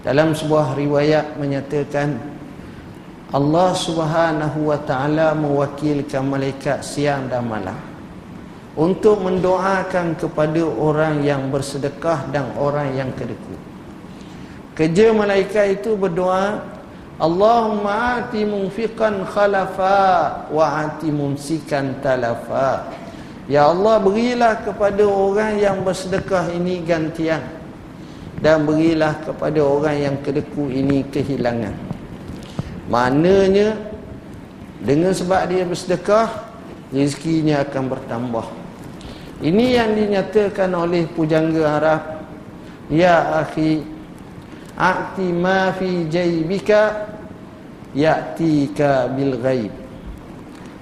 Dalam 0.02 0.32
sebuah 0.32 0.80
riwayat 0.80 1.36
menyatakan 1.36 2.16
Allah 3.28 3.76
subhanahu 3.76 4.72
wa 4.72 4.80
ta'ala 4.80 5.36
mewakilkan 5.36 6.24
malaikat 6.24 6.80
siang 6.80 7.28
dan 7.28 7.44
malam 7.44 7.97
untuk 8.78 9.26
mendoakan 9.26 10.14
kepada 10.16 10.62
orang 10.64 11.26
yang 11.26 11.50
bersedekah 11.50 12.30
dan 12.30 12.54
orang 12.56 12.94
yang 12.94 13.10
kedeku 13.18 13.58
kerja 14.78 15.10
malaikat 15.10 15.82
itu 15.82 15.98
berdoa 15.98 16.78
Allahumma 17.18 18.22
ati 18.22 18.46
munfiqan 18.46 19.26
khalafa 19.26 20.46
wa 20.54 20.86
ati 20.86 21.10
mumsikan 21.10 21.98
talafa. 21.98 22.94
Ya 23.50 23.66
Allah 23.66 23.98
berilah 23.98 24.62
kepada 24.62 25.02
orang 25.02 25.58
yang 25.58 25.82
bersedekah 25.82 26.54
ini 26.54 26.86
gantian 26.86 27.42
dan 28.38 28.70
berilah 28.70 29.18
kepada 29.26 29.58
orang 29.66 29.98
yang 29.98 30.16
kedeku 30.22 30.70
ini 30.70 31.02
kehilangan. 31.10 31.74
Maknanya 32.86 33.74
dengan 34.86 35.10
sebab 35.10 35.50
dia 35.50 35.66
bersedekah 35.66 36.30
rezekinya 36.94 37.66
akan 37.66 37.84
bertambah. 37.98 38.46
Ini 39.38 39.66
yang 39.78 39.94
dinyatakan 39.94 40.74
oleh 40.74 41.06
pujangga 41.10 41.64
Arab. 41.78 42.02
Ya 42.88 43.44
akhi, 43.44 43.84
a'ti 44.80 45.28
ma 45.36 45.76
fi 45.76 46.08
jaybika 46.08 47.12
ya'tika 47.92 49.12
bil 49.14 49.38
ghaib. 49.38 49.74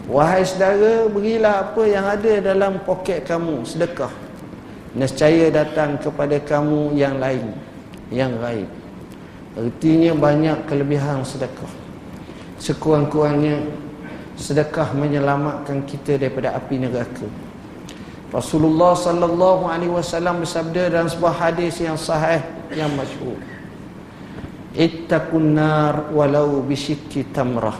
Wahai 0.05 0.45
saudara, 0.45 1.09
berilah 1.09 1.65
apa 1.65 1.81
yang 1.89 2.05
ada 2.05 2.33
dalam 2.39 2.77
poket 2.85 3.25
kamu, 3.25 3.65
sedekah. 3.65 4.13
Nescaya 4.93 5.49
datang 5.49 5.97
kepada 5.97 6.37
kamu 6.39 6.93
yang 6.93 7.17
lain, 7.17 7.51
yang 8.13 8.37
gaib. 8.37 8.69
Artinya 9.57 10.13
banyak 10.13 10.69
kelebihan 10.69 11.25
sedekah 11.25 11.85
sekurang-kurangnya 12.59 13.61
sedekah 14.35 14.91
menyelamatkan 14.95 15.83
kita 15.87 16.19
daripada 16.19 16.55
api 16.55 16.75
neraka. 16.81 17.27
Rasulullah 18.33 18.97
sallallahu 18.97 19.69
alaihi 19.69 19.93
wasallam 19.93 20.41
bersabda 20.41 20.89
dalam 20.89 21.07
sebuah 21.09 21.35
hadis 21.35 21.77
yang 21.81 21.97
sahih 21.97 22.41
yang 22.73 22.89
masyhur. 22.97 23.37
Ittaqun 24.75 25.55
nar 25.55 26.09
walau 26.11 26.59
bisyikki 26.65 27.29
tamrah. 27.31 27.77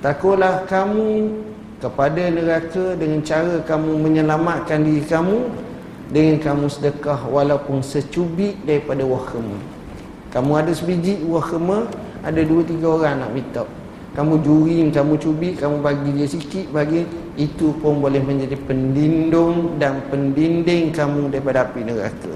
Takutlah 0.00 0.64
kamu 0.70 1.34
kepada 1.82 2.30
neraka 2.30 2.96
dengan 2.96 3.20
cara 3.20 3.60
kamu 3.66 4.00
menyelamatkan 4.00 4.80
diri 4.86 5.04
kamu 5.04 5.50
dengan 6.08 6.38
kamu 6.40 6.70
sedekah 6.70 7.26
walaupun 7.28 7.82
secubit 7.82 8.56
daripada 8.64 9.02
wahkema. 9.02 9.58
Kamu 10.30 10.50
ada 10.56 10.72
sebiji 10.72 11.20
wahkema, 11.26 11.90
ada 12.24 12.40
dua 12.40 12.62
tiga 12.64 12.86
orang 12.96 13.20
nak 13.20 13.30
minta 13.34 13.64
kamu 14.16 14.40
juri, 14.40 14.80
kamu 14.88 15.20
cubit, 15.20 15.60
kamu 15.60 15.84
bagi 15.84 16.10
dia 16.16 16.24
sikit, 16.24 16.72
bagi 16.72 17.04
itu 17.36 17.76
pun 17.80 18.00
boleh 18.00 18.20
menjadi 18.20 18.56
pendindung 18.64 19.76
dan 19.76 20.00
pendinding 20.08 20.92
kamu 20.92 21.28
daripada 21.28 21.68
api 21.68 21.80
neraka. 21.84 22.32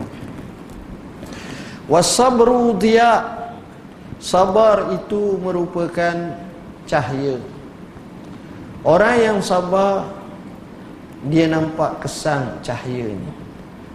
Wasabru 1.88 2.76
dia 2.76 3.24
sabar 4.20 4.92
itu 4.94 5.40
merupakan 5.40 6.36
cahaya. 6.84 7.40
Orang 8.84 9.16
yang 9.16 9.38
sabar 9.40 10.08
dia 11.28 11.48
nampak 11.48 12.04
kesan 12.04 12.60
cahaya. 12.60 13.10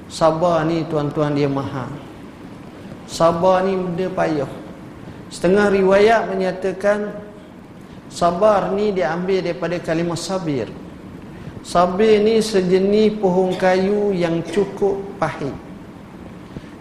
Sabar 0.10 0.66
ni 0.66 0.86
tuan-tuan 0.86 1.34
dia 1.34 1.50
mahal. 1.50 1.90
Sabar 3.06 3.66
ni 3.66 3.78
benda 3.78 4.10
payah. 4.14 4.52
Setengah 5.30 5.74
riwayat 5.74 6.30
menyatakan 6.30 7.26
Sabar 8.16 8.72
ni 8.72 8.94
diambil 8.94 9.42
daripada 9.42 9.76
kalimah 9.82 10.16
sabir 10.16 10.70
Sabir 11.66 12.22
ni 12.22 12.38
sejenis 12.46 13.18
pohon 13.18 13.50
kayu 13.58 14.14
yang 14.14 14.46
cukup 14.46 15.02
pahit. 15.18 15.50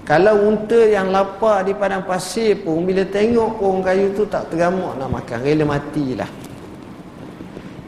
Kalau 0.05 0.45
unta 0.45 0.77
yang 0.77 1.09
lapar 1.09 1.65
di 1.65 1.73
padang 1.73 2.05
pasir 2.05 2.61
pun 2.61 2.85
bila 2.85 3.01
tengok 3.09 3.57
pohon 3.57 3.81
kayu 3.81 4.13
tu 4.13 4.29
tak 4.29 4.53
teramuk 4.53 4.93
nak 5.01 5.09
makan, 5.09 5.41
rela 5.41 5.65
matilah. 5.65 6.29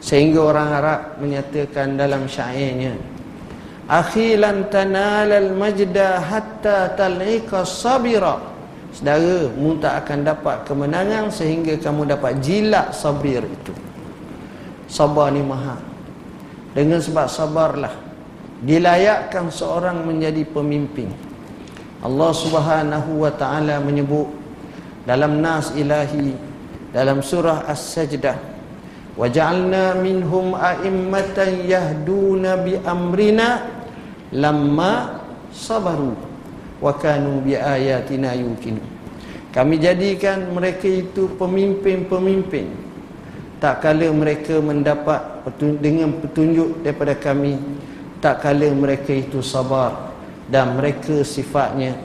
Sehingga 0.01 0.41
orang 0.41 0.69
Arab 0.73 1.01
menyatakan 1.21 1.93
dalam 1.93 2.25
syairnya, 2.25 2.97
"Akhi 3.85 4.33
lan 4.33 4.65
tanalal 4.73 5.53
majda 5.53 6.17
hatta 6.17 6.97
tal'iqa 6.97 7.61
sabira." 7.61 8.41
Saudara, 8.89 9.53
mu 9.53 9.77
tak 9.77 10.01
akan 10.01 10.19
dapat 10.25 10.65
kemenangan 10.65 11.29
sehingga 11.29 11.77
kamu 11.77 12.09
dapat 12.09 12.41
jilat 12.41 12.89
sabir 12.89 13.45
itu. 13.45 13.73
Sabar 14.89 15.29
ni 15.29 15.45
mahal. 15.45 15.86
Dengan 16.71 16.99
sebab 16.99 17.27
sabarlah. 17.29 17.93
Dilayakkan 18.63 19.53
seorang 19.53 20.01
menjadi 20.01 20.41
pemimpin. 20.49 21.13
Allah 22.01 22.31
Subhanahu 22.33 23.25
wa 23.25 23.31
taala 23.33 23.81
menyebut 23.81 24.29
dalam 25.07 25.41
nas 25.41 25.73
ilahi 25.73 26.35
dalam 26.93 27.25
surah 27.25 27.65
As-Sajdah 27.65 28.37
waja'alna 29.17 29.97
minhum 29.97 30.53
a'immatan 30.53 31.65
yahduna 31.65 32.61
bi 32.61 32.77
amrina 32.85 33.65
lamma 34.29 35.23
sabaru 35.49 36.13
wa 36.77 36.93
kanu 36.93 37.41
bi 37.41 37.57
ayatina 37.57 38.37
yuqinu 38.37 38.79
kami 39.49 39.81
jadikan 39.81 40.53
mereka 40.53 40.85
itu 40.85 41.33
pemimpin-pemimpin 41.33 42.69
tak 43.57 43.81
kala 43.81 44.13
mereka 44.13 44.61
mendapat 44.61 45.21
dengan 45.81 46.13
petunjuk 46.21 46.85
daripada 46.85 47.17
kami 47.17 47.57
tak 48.21 48.45
kala 48.45 48.69
mereka 48.73 49.13
itu 49.13 49.41
sabar. 49.41 50.13
Dan 50.47 50.79
mereka 50.79 51.27
sifatnya 51.27 51.99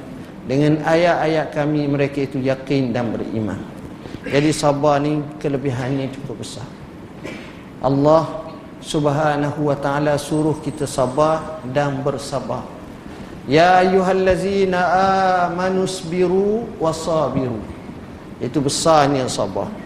dengan 0.51 0.83
ayat-ayat 0.83 1.55
kami 1.55 1.87
mereka 1.87 2.27
itu 2.27 2.43
yakin 2.43 2.91
dan 2.91 3.15
beriman. 3.15 3.61
Jadi 4.27 4.51
sabar 4.51 4.99
ni 4.99 5.23
kelebihannya 5.39 6.11
cukup 6.11 6.43
besar. 6.43 6.67
Allah 7.79 8.51
subhanahu 8.83 9.71
wa 9.71 9.79
ta'ala 9.79 10.19
suruh 10.19 10.59
kita 10.59 10.91
sabar 10.91 11.63
dan 11.71 12.03
bersabar. 12.03 12.67
Ya 13.47 13.79
ayuhallazina 13.79 14.79
amanu 15.47 15.87
sabiru 15.87 16.67
wasabiru. 16.83 17.63
Itu 18.43 18.59
besarnya 18.59 19.31
sabar 19.31 19.82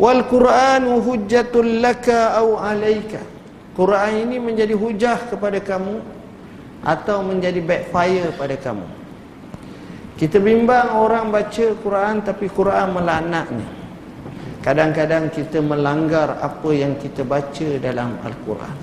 Wal 0.00 0.24
Qur'anu 0.24 1.04
hujjatul 1.04 1.84
laka 1.84 2.38
au 2.40 2.56
alaika. 2.56 3.20
Quran 3.72 4.28
ini 4.28 4.36
menjadi 4.36 4.76
hujah 4.76 5.32
kepada 5.32 5.56
kamu 5.60 6.00
atau 6.84 7.24
menjadi 7.24 7.60
backfire 7.64 8.32
pada 8.36 8.56
kamu. 8.56 8.84
Kita 10.16 10.36
bimbang 10.38 10.92
orang 10.92 11.32
baca 11.32 11.66
Quran 11.80 12.20
tapi 12.20 12.46
Quran 12.52 12.88
melaknatnya. 12.92 13.68
Kadang-kadang 14.62 15.32
kita 15.34 15.58
melanggar 15.58 16.38
apa 16.38 16.70
yang 16.70 16.94
kita 16.94 17.26
baca 17.26 17.68
dalam 17.82 18.14
Al-Quran. 18.22 18.76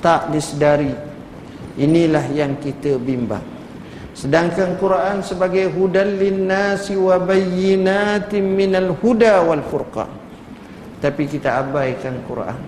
Tak 0.00 0.32
disedari. 0.32 0.94
Inilah 1.76 2.24
yang 2.32 2.56
kita 2.56 2.96
bimbang. 2.96 3.44
Sedangkan 4.12 4.76
Quran 4.76 5.24
sebagai 5.24 5.72
hudal 5.72 6.20
linnasi 6.20 7.00
wa 7.00 7.16
bayyinatin 7.16 8.44
minal 8.44 8.92
huda 9.00 9.40
wal 9.48 9.64
furqan. 9.64 10.08
Tapi 11.00 11.24
kita 11.26 11.64
abaikan 11.64 12.20
Quran. 12.28 12.60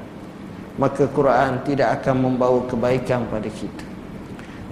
Maka 0.80 1.07
Quran 1.07 1.62
tidak 1.62 2.02
akan 2.02 2.16
membawa 2.18 2.66
kebaikan 2.66 3.28
pada 3.30 3.46
kita. 3.46 3.87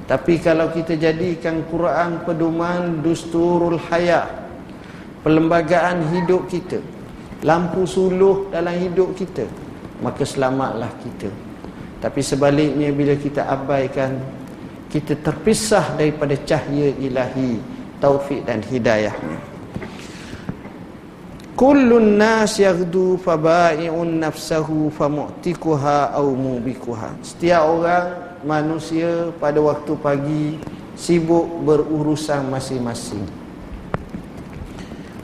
Tapi 0.02 0.42
kalau 0.42 0.74
kita 0.74 0.98
jadikan 0.98 1.62
Quran 1.70 2.26
pedoman 2.26 3.06
dusturul 3.06 3.78
hayat, 3.86 4.26
perlembagaan 5.22 6.02
hidup 6.10 6.50
kita, 6.50 6.82
lampu 7.46 7.86
suluh 7.86 8.50
dalam 8.50 8.74
hidup 8.82 9.14
kita, 9.14 9.46
maka 10.02 10.26
selamatlah 10.26 10.90
kita. 11.06 11.30
Tapi 12.02 12.18
sebaliknya 12.18 12.90
bila 12.90 13.14
kita 13.14 13.46
abaikan 13.46 14.18
kita 14.92 15.16
terpisah 15.24 15.96
daripada 15.96 16.36
cahaya 16.44 16.92
ilahi 17.00 17.56
taufik 17.96 18.44
dan 18.44 18.60
hidayahnya. 18.60 19.40
Kullun 21.56 22.20
nas 22.20 22.60
yaghdu 22.60 23.16
fabai'un 23.16 24.20
nafsahu 24.20 24.92
famu'tikuha 24.92 26.12
aw 26.12 26.26
mubikuha 26.28 27.12
setiap 27.24 27.62
orang 27.64 28.06
manusia 28.42 29.30
pada 29.38 29.62
waktu 29.62 29.92
pagi 29.96 30.44
sibuk 30.98 31.46
berurusan 31.64 32.52
masing-masing. 32.52 33.24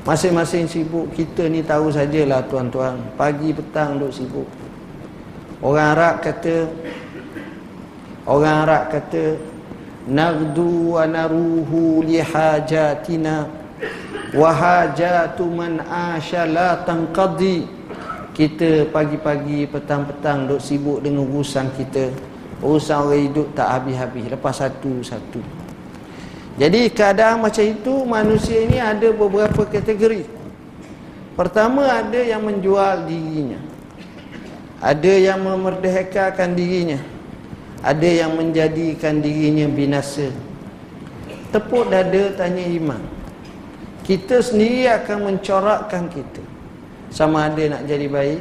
Masing-masing 0.09 0.65
sibuk 0.65 1.13
kita 1.13 1.53
ni 1.53 1.61
tahu 1.61 1.93
sajalah 1.93 2.41
tuan-tuan. 2.49 2.97
Pagi 3.21 3.53
petang 3.53 4.01
duk 4.01 4.09
sibuk. 4.09 4.49
Orang 5.61 5.99
Arab 5.99 6.15
kata 6.25 6.65
orang 8.25 8.57
Arab 8.65 8.83
kata 8.95 9.37
naruhu 10.09 12.01
lihajatina 12.03 13.47
wa 14.33 14.51
hajatu 14.51 15.45
man 15.47 15.85
asha 15.85 16.49
la 16.49 16.81
tanqadi 16.83 17.69
kita 18.33 18.89
pagi-pagi 18.89 19.67
petang-petang 19.69 20.47
duk 20.47 20.63
sibuk 20.63 21.03
dengan 21.03 21.27
urusan 21.27 21.75
kita. 21.75 22.09
Urusan 22.63 23.07
orang 23.07 23.23
hidup 23.31 23.47
tak 23.55 23.71
habis-habis. 23.71 24.31
Lepas 24.31 24.63
satu-satu 24.63 25.59
jadi 26.59 26.91
keadaan 26.91 27.39
macam 27.39 27.63
itu 27.63 28.03
manusia 28.03 28.67
ini 28.67 28.83
ada 28.83 29.15
beberapa 29.15 29.63
kategori. 29.63 30.27
Pertama 31.39 31.87
ada 31.87 32.19
yang 32.19 32.43
menjual 32.43 33.07
dirinya. 33.07 33.63
Ada 34.83 35.13
yang 35.31 35.39
memerdekakan 35.39 36.59
dirinya 36.59 36.99
ada 37.83 38.09
yang 38.09 38.35
menjadikan 38.35 39.23
dirinya 39.23 39.67
binasa. 39.71 40.31
Tepuk 41.49 41.89
dada 41.89 42.35
tanya 42.37 42.65
iman 42.67 43.19
kita 44.09 44.41
sendiri 44.41 44.89
akan 44.89 45.19
mencorakkan 45.29 46.09
kita. 46.09 46.41
Sama 47.13 47.53
ada 47.53 47.61
nak 47.77 47.85
jadi 47.85 48.09
baik 48.09 48.41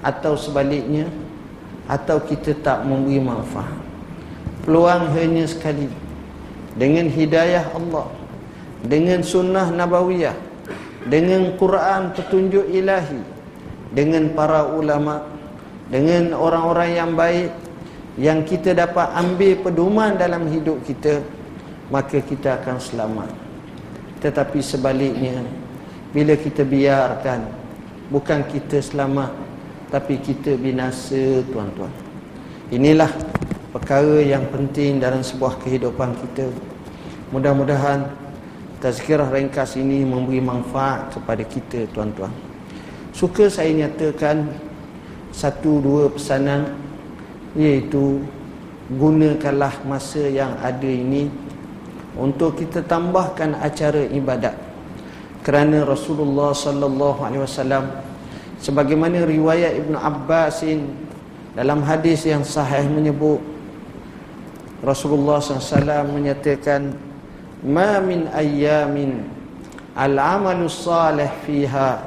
atau 0.00 0.32
sebaliknya 0.32 1.12
atau 1.84 2.16
kita 2.24 2.56
tak 2.64 2.88
memberi 2.88 3.20
manfaat. 3.20 3.76
Peluang 4.64 5.12
hanya 5.12 5.44
sekali. 5.44 5.92
Dengan 6.72 7.04
hidayah 7.12 7.68
Allah 7.76 8.08
dengan 8.80 9.20
sunnah 9.20 9.68
nabawiyah 9.74 10.36
dengan 11.10 11.58
Quran 11.58 12.14
petunjuk 12.14 12.70
ilahi 12.70 13.18
dengan 13.90 14.30
para 14.30 14.70
ulama 14.70 15.26
dengan 15.90 16.38
orang-orang 16.38 16.90
yang 16.94 17.10
baik 17.18 17.50
yang 18.18 18.42
kita 18.42 18.74
dapat 18.74 19.14
ambil 19.14 19.62
pedoman 19.62 20.18
dalam 20.18 20.50
hidup 20.50 20.82
kita 20.82 21.22
maka 21.88 22.18
kita 22.18 22.58
akan 22.58 22.76
selamat. 22.82 23.30
Tetapi 24.18 24.58
sebaliknya 24.58 25.46
bila 26.10 26.34
kita 26.34 26.66
biarkan 26.66 27.46
bukan 28.10 28.42
kita 28.50 28.82
selamat 28.82 29.30
tapi 29.88 30.18
kita 30.18 30.58
binasa 30.58 31.46
tuan-tuan. 31.48 31.94
Inilah 32.74 33.08
perkara 33.72 34.20
yang 34.20 34.44
penting 34.50 34.98
dalam 34.98 35.22
sebuah 35.22 35.56
kehidupan 35.62 36.12
kita. 36.18 36.50
Mudah-mudahan 37.30 38.10
tazkirah 38.82 39.30
ringkas 39.30 39.78
ini 39.78 40.02
memberi 40.02 40.42
manfaat 40.42 41.14
kepada 41.14 41.46
kita 41.46 41.86
tuan-tuan. 41.94 42.34
Suka 43.14 43.46
saya 43.46 43.72
nyatakan 43.72 44.50
satu 45.32 45.80
dua 45.80 46.04
pesanan 46.10 46.87
iaitu 47.58 48.22
gunakanlah 48.94 49.74
masa 49.82 50.22
yang 50.30 50.54
ada 50.62 50.86
ini 50.86 51.26
untuk 52.14 52.56
kita 52.56 52.86
tambahkan 52.86 53.58
acara 53.58 54.06
ibadat. 54.08 54.54
Kerana 55.42 55.82
Rasulullah 55.82 56.54
sallallahu 56.54 57.20
alaihi 57.26 57.42
wasallam 57.42 57.90
sebagaimana 58.62 59.26
riwayat 59.26 59.74
Ibn 59.82 59.94
Abbasin 59.98 60.86
dalam 61.58 61.82
hadis 61.82 62.22
yang 62.22 62.46
sahih 62.46 62.86
menyebut 62.86 63.42
Rasulullah 64.78 65.42
SAW 65.42 66.06
menyatakan 66.14 66.94
ma 67.66 67.98
min 67.98 68.30
ayyamin 68.30 69.26
al-amalu 69.98 70.70
salih 70.70 71.26
fiha 71.42 71.98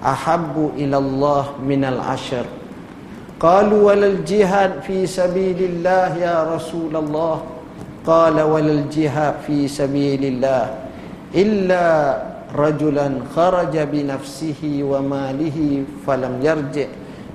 ahabbu 0.00 0.72
ila 0.80 0.96
Allah 0.96 1.44
min 1.60 1.84
al-ashr 1.84 2.55
Qalu 3.36 3.84
walal 3.84 4.24
jihad 4.24 4.80
fi 4.80 5.04
sabilillah 5.04 6.16
ya 6.16 6.48
Rasulullah. 6.48 7.44
Qala 8.00 8.48
walal 8.48 8.88
jihad 8.88 9.44
fi 9.44 9.68
sabilillah. 9.68 10.72
Illa 11.36 11.86
rajulan 12.56 13.28
kharaja 13.36 13.84
bi 13.84 14.08
nafsihi 14.08 14.80
wa 14.80 15.04
malihi 15.04 15.84
falam 16.06 16.40
yarji' 16.40 16.88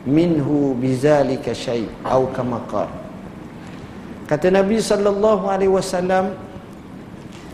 minhu 0.10 0.74
bizalika 0.74 1.54
syai' 1.54 1.86
au 2.10 2.34
kama 2.34 2.66
Kata 4.26 4.48
Nabi 4.50 4.80
sallallahu 4.82 5.46
alaihi 5.52 5.70
wasallam 5.70 6.34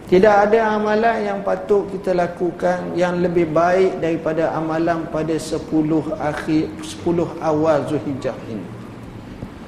tidak 0.07 0.47
ada 0.47 0.79
amalan 0.79 1.17
yang 1.19 1.39
patut 1.43 1.83
kita 1.91 2.15
lakukan 2.15 2.95
yang 2.95 3.19
lebih 3.19 3.51
baik 3.51 3.99
daripada 3.99 4.55
amalan 4.55 5.03
pada 5.11 5.35
10 5.35 5.67
akhir 6.15 6.63
10 6.79 7.43
awal 7.43 7.83
Zulhijjah 7.91 8.37
ini. 8.47 8.63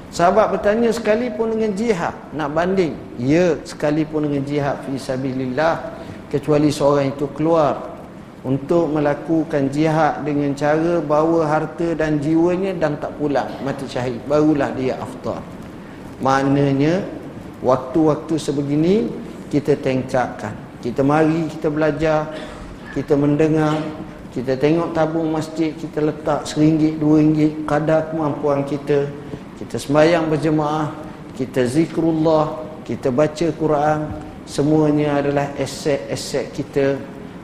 Sahabat 0.09 0.55
bertanya 0.55 0.89
sekalipun 0.95 1.53
dengan 1.53 1.75
jihad 1.75 2.15
nak 2.31 2.55
banding. 2.55 2.95
Ya, 3.19 3.59
sekalipun 3.67 4.31
dengan 4.31 4.41
jihad 4.47 4.79
fi 4.87 4.95
sabilillah 4.95 5.99
kecuali 6.31 6.71
seorang 6.71 7.11
itu 7.11 7.27
keluar 7.35 7.99
untuk 8.47 8.95
melakukan 8.95 9.67
jihad 9.67 10.23
dengan 10.23 10.55
cara 10.55 11.03
bawa 11.03 11.43
harta 11.43 11.91
dan 11.91 12.23
jiwanya 12.23 12.71
dan 12.79 12.95
tak 12.95 13.11
pulang 13.19 13.51
mati 13.67 13.83
syahid 13.83 14.15
barulah 14.31 14.71
dia 14.79 14.95
afdal 14.95 15.43
maknanya 16.23 17.03
waktu-waktu 17.59 18.39
sebegini 18.39 19.11
kita 19.51 19.75
tingkatkan 19.75 20.53
kita 20.79 21.03
mari 21.03 21.49
kita 21.51 21.67
belajar 21.67 22.31
kita 22.95 23.13
mendengar 23.13 23.77
kita 24.29 24.53
tengok 24.53 24.93
tabung 24.93 25.33
masjid 25.33 25.73
kita 25.73 26.05
letak 26.05 26.45
seringgit 26.45 27.01
dua 27.01 27.17
ringgit 27.17 27.65
kadar 27.65 28.13
kemampuan 28.13 28.61
kita. 28.61 29.09
Kita 29.57 29.75
sembahyang 29.75 30.29
berjemaah 30.29 30.93
kita 31.33 31.65
zikrullah 31.65 32.61
kita 32.85 33.09
baca 33.09 33.47
Quran 33.57 33.99
semuanya 34.45 35.17
adalah 35.19 35.49
aset-aset 35.57 36.53
kita 36.53 37.01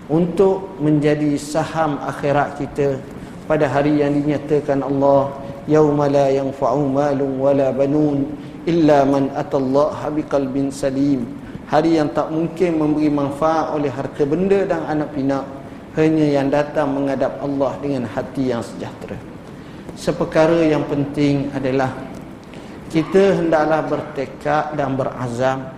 untuk 0.07 0.77
menjadi 0.77 1.33
saham 1.41 1.97
akhirat 2.05 2.61
kita. 2.61 3.01
Pada 3.49 3.65
hari 3.65 4.05
yang 4.05 4.13
dinyatakan 4.13 4.85
Allah 4.85 5.33
yauma 5.65 6.05
la 6.05 6.29
yanfa'u 6.29 6.85
malun 6.85 7.41
wala 7.41 7.73
banun 7.73 8.29
illa 8.69 9.05
man 9.09 9.33
atallaha 9.33 10.13
biqalbin 10.13 10.69
salim 10.69 11.25
hari 11.69 11.97
yang 11.97 12.09
tak 12.13 12.29
mungkin 12.29 12.77
memberi 12.77 13.09
manfaat 13.09 13.73
oleh 13.73 13.89
harta 13.89 14.23
benda 14.25 14.65
dan 14.65 14.85
anak 14.85 15.09
pinak 15.13 15.43
hanya 15.95 16.25
yang 16.27 16.47
datang 16.51 16.91
menghadap 16.91 17.39
Allah 17.39 17.71
dengan 17.81 18.05
hati 18.05 18.51
yang 18.53 18.61
sejahtera 18.61 19.35
seperkara 19.95 20.59
yang 20.67 20.83
penting 20.85 21.49
adalah 21.55 21.89
kita 22.91 23.41
hendaklah 23.41 23.81
bertekad 23.87 24.75
dan 24.75 24.93
berazam 24.95 25.71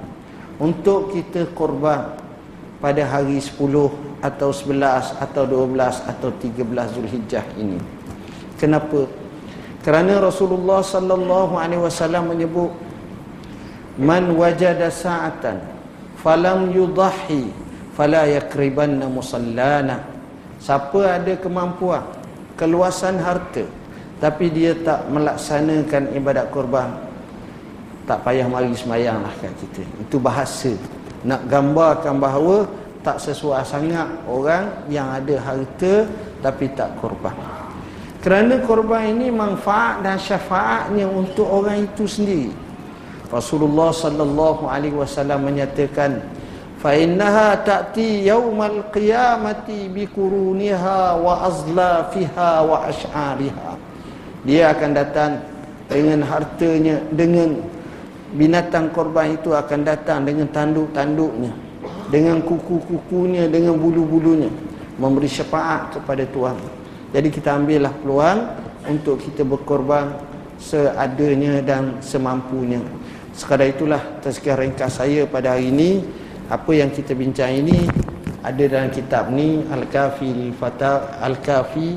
untuk 0.57 1.13
kita 1.13 1.45
korban 1.53 2.17
pada 2.81 3.01
hari 3.05 3.41
10 3.41 3.57
atau 4.21 4.49
11 4.49 5.21
atau 5.21 5.43
12 5.45 6.09
atau 6.09 6.29
13 6.33 6.93
Zulhijjah 6.97 7.45
ini. 7.57 7.77
Kenapa? 8.57 9.05
Kerana 9.85 10.17
Rasulullah 10.17 10.81
sallallahu 10.81 11.57
alaihi 11.57 11.81
wasallam 11.81 12.33
menyebut 12.33 12.73
man 13.97 14.33
wajada 14.33 14.89
sa'atan 14.89 15.61
falam 16.27 16.75
yudahi 16.75 17.47
fala 17.95 18.27
yakribanna 18.27 19.07
musallana. 19.07 20.03
Siapa 20.59 21.23
ada 21.23 21.31
kemampuan, 21.39 22.03
keluasan 22.59 23.15
harta 23.23 23.63
tapi 24.19 24.51
dia 24.51 24.75
tak 24.83 25.07
melaksanakan 25.07 26.11
ibadat 26.11 26.51
korban 26.51 26.91
tak 28.03 28.19
payah 28.27 28.49
mari 28.49 28.75
semayanglah 28.75 29.31
kat 29.39 29.55
kita. 29.63 29.87
Itu 30.03 30.19
bahasa 30.19 30.75
nak 31.23 31.47
gambarkan 31.47 32.19
bahawa 32.19 32.67
tak 33.07 33.23
sesuai 33.23 33.63
sangat 33.63 34.09
orang 34.27 34.67
yang 34.91 35.07
ada 35.07 35.39
harta 35.39 36.03
tapi 36.43 36.67
tak 36.75 36.91
korban 36.99 37.31
kerana 38.19 38.59
korban 38.67 39.15
ini 39.15 39.31
manfaat 39.31 40.03
dan 40.03 40.19
syafaatnya 40.19 41.07
untuk 41.07 41.47
orang 41.47 41.87
itu 41.87 42.03
sendiri 42.03 42.51
Rasulullah 43.27 43.91
sallallahu 43.91 44.71
alaihi 44.71 44.95
wasallam 44.95 45.51
menyatakan 45.51 46.23
fa 46.79 46.95
innaha 46.95 47.59
ta'ti 47.59 48.23
yaumal 48.23 48.87
qiyamati 48.95 49.91
bi 49.91 50.07
quruniha 50.07 51.19
wa 51.19 51.43
azlafiha 51.43 52.51
wa 52.63 52.87
ash'ariha. 52.87 53.71
Dia 54.47 54.71
akan 54.71 54.89
datang 54.95 55.31
dengan 55.91 56.23
hartanya 56.23 57.03
dengan 57.11 57.59
binatang 58.31 58.91
korban 58.95 59.35
itu 59.35 59.51
akan 59.51 59.83
datang 59.83 60.23
dengan 60.23 60.47
tanduk-tanduknya 60.51 61.51
dengan 62.07 62.39
kuku-kukunya 62.39 63.51
dengan 63.51 63.75
bulu-bulunya 63.75 64.47
memberi 64.95 65.27
syafaat 65.27 65.99
kepada 65.99 66.23
Tuhan. 66.31 66.55
Jadi 67.11 67.27
kita 67.31 67.59
ambillah 67.59 67.91
peluang 68.03 68.39
untuk 68.87 69.19
kita 69.19 69.43
berkorban 69.43 70.15
seadanya 70.59 71.59
dan 71.63 71.99
semampunya 71.99 72.79
sekadar 73.37 73.69
itulah 73.69 74.01
tazkiyah 74.25 74.57
ringkas 74.57 74.97
saya 74.97 75.29
pada 75.29 75.53
hari 75.53 75.69
ini. 75.69 76.01
Apa 76.49 76.73
yang 76.73 76.89
kita 76.89 77.13
bincang 77.13 77.53
ini 77.53 77.85
ada 78.41 78.63
dalam 78.65 78.89
kitab 78.89 79.29
ni 79.29 79.61
Al-Kafi 79.67 80.55
Al-Kafi 81.21 81.89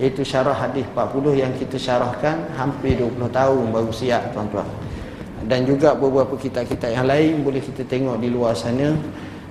iaitu 0.00 0.24
syarah 0.24 0.56
hadis 0.56 0.88
40 0.96 1.36
yang 1.36 1.52
kita 1.54 1.76
syarahkan 1.76 2.48
hampir 2.56 2.96
20 2.96 3.20
tahun 3.30 3.64
baru 3.70 3.92
siap 3.94 4.34
tuan-tuan. 4.34 4.66
Dan 5.46 5.68
juga 5.68 5.94
beberapa 5.94 6.34
kitab-kitab 6.34 6.90
yang 6.90 7.06
lain 7.06 7.44
boleh 7.44 7.62
kita 7.62 7.86
tengok 7.86 8.18
di 8.18 8.28
luar 8.32 8.58
sana. 8.58 8.96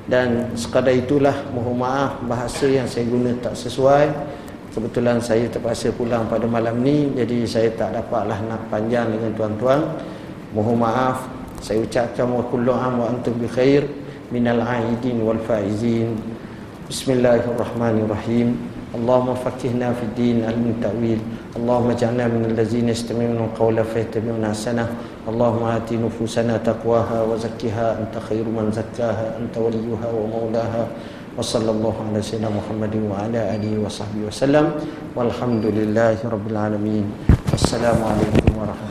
Dan 0.09 0.57
sekadar 0.57 0.97
itulah 0.97 1.45
mohon 1.53 1.85
maaf 1.85 2.17
bahasa 2.25 2.65
yang 2.65 2.89
saya 2.89 3.05
guna 3.05 3.29
tak 3.37 3.53
sesuai. 3.53 4.09
Kebetulan 4.73 5.21
saya 5.21 5.45
terpaksa 5.45 5.93
pulang 5.93 6.25
pada 6.25 6.49
malam 6.49 6.81
ni 6.81 7.13
jadi 7.13 7.45
saya 7.45 7.69
tak 7.77 7.93
dapatlah 7.93 8.41
nak 8.49 8.61
panjang 8.73 9.05
dengan 9.13 9.31
tuan-tuan 9.37 9.81
mohon 10.54 10.78
maaf 10.78 11.26
saya 11.64 11.80
ucapkan 11.80 12.28
wa 12.28 12.42
kullu 12.48 12.72
am 12.72 13.00
wa 13.00 13.08
antum 13.08 13.34
bi 13.40 13.48
khair 13.48 13.88
minal 14.30 14.60
aidin 14.62 15.20
wal 15.24 15.38
faizin 15.48 16.14
bismillahirrahmanirrahim 16.88 18.74
اللهم 18.94 19.34
فقهنا 19.42 19.90
في 19.98 20.02
الدين 20.06 20.36
علم 20.46 20.78
التأويل 20.78 21.18
اللهم 21.58 21.88
اجعلنا 21.98 22.30
من 22.30 22.42
الذين 22.54 22.94
يستمعون 22.94 23.50
القول 23.50 23.82
فيتبعون 23.84 24.44
أحسنه 24.46 24.86
اللهم 25.28 25.64
آت 25.66 25.90
نفوسنا 25.98 26.62
تقواها 26.62 27.26
وزكها 27.26 27.86
أنت 27.98 28.14
خير 28.22 28.46
من 28.46 28.70
زكاها 28.70 29.34
أنت 29.42 29.54
وليها 29.58 30.08
ومولاها 30.14 30.84
وصلى 31.38 31.70
الله 31.70 31.94
على 32.06 32.22
سيدنا 32.22 32.50
محمد 32.54 32.94
وعلى 33.10 33.40
آله 33.58 33.72
وصحبه 33.82 34.30
وسلم 34.30 34.66
والحمد 35.18 35.64
لله 35.66 36.16
رب 36.22 36.46
العالمين 36.54 37.04
السلام 37.50 37.98
عليكم 37.98 38.46
ورحمة 38.54 38.62
الله 38.62 38.82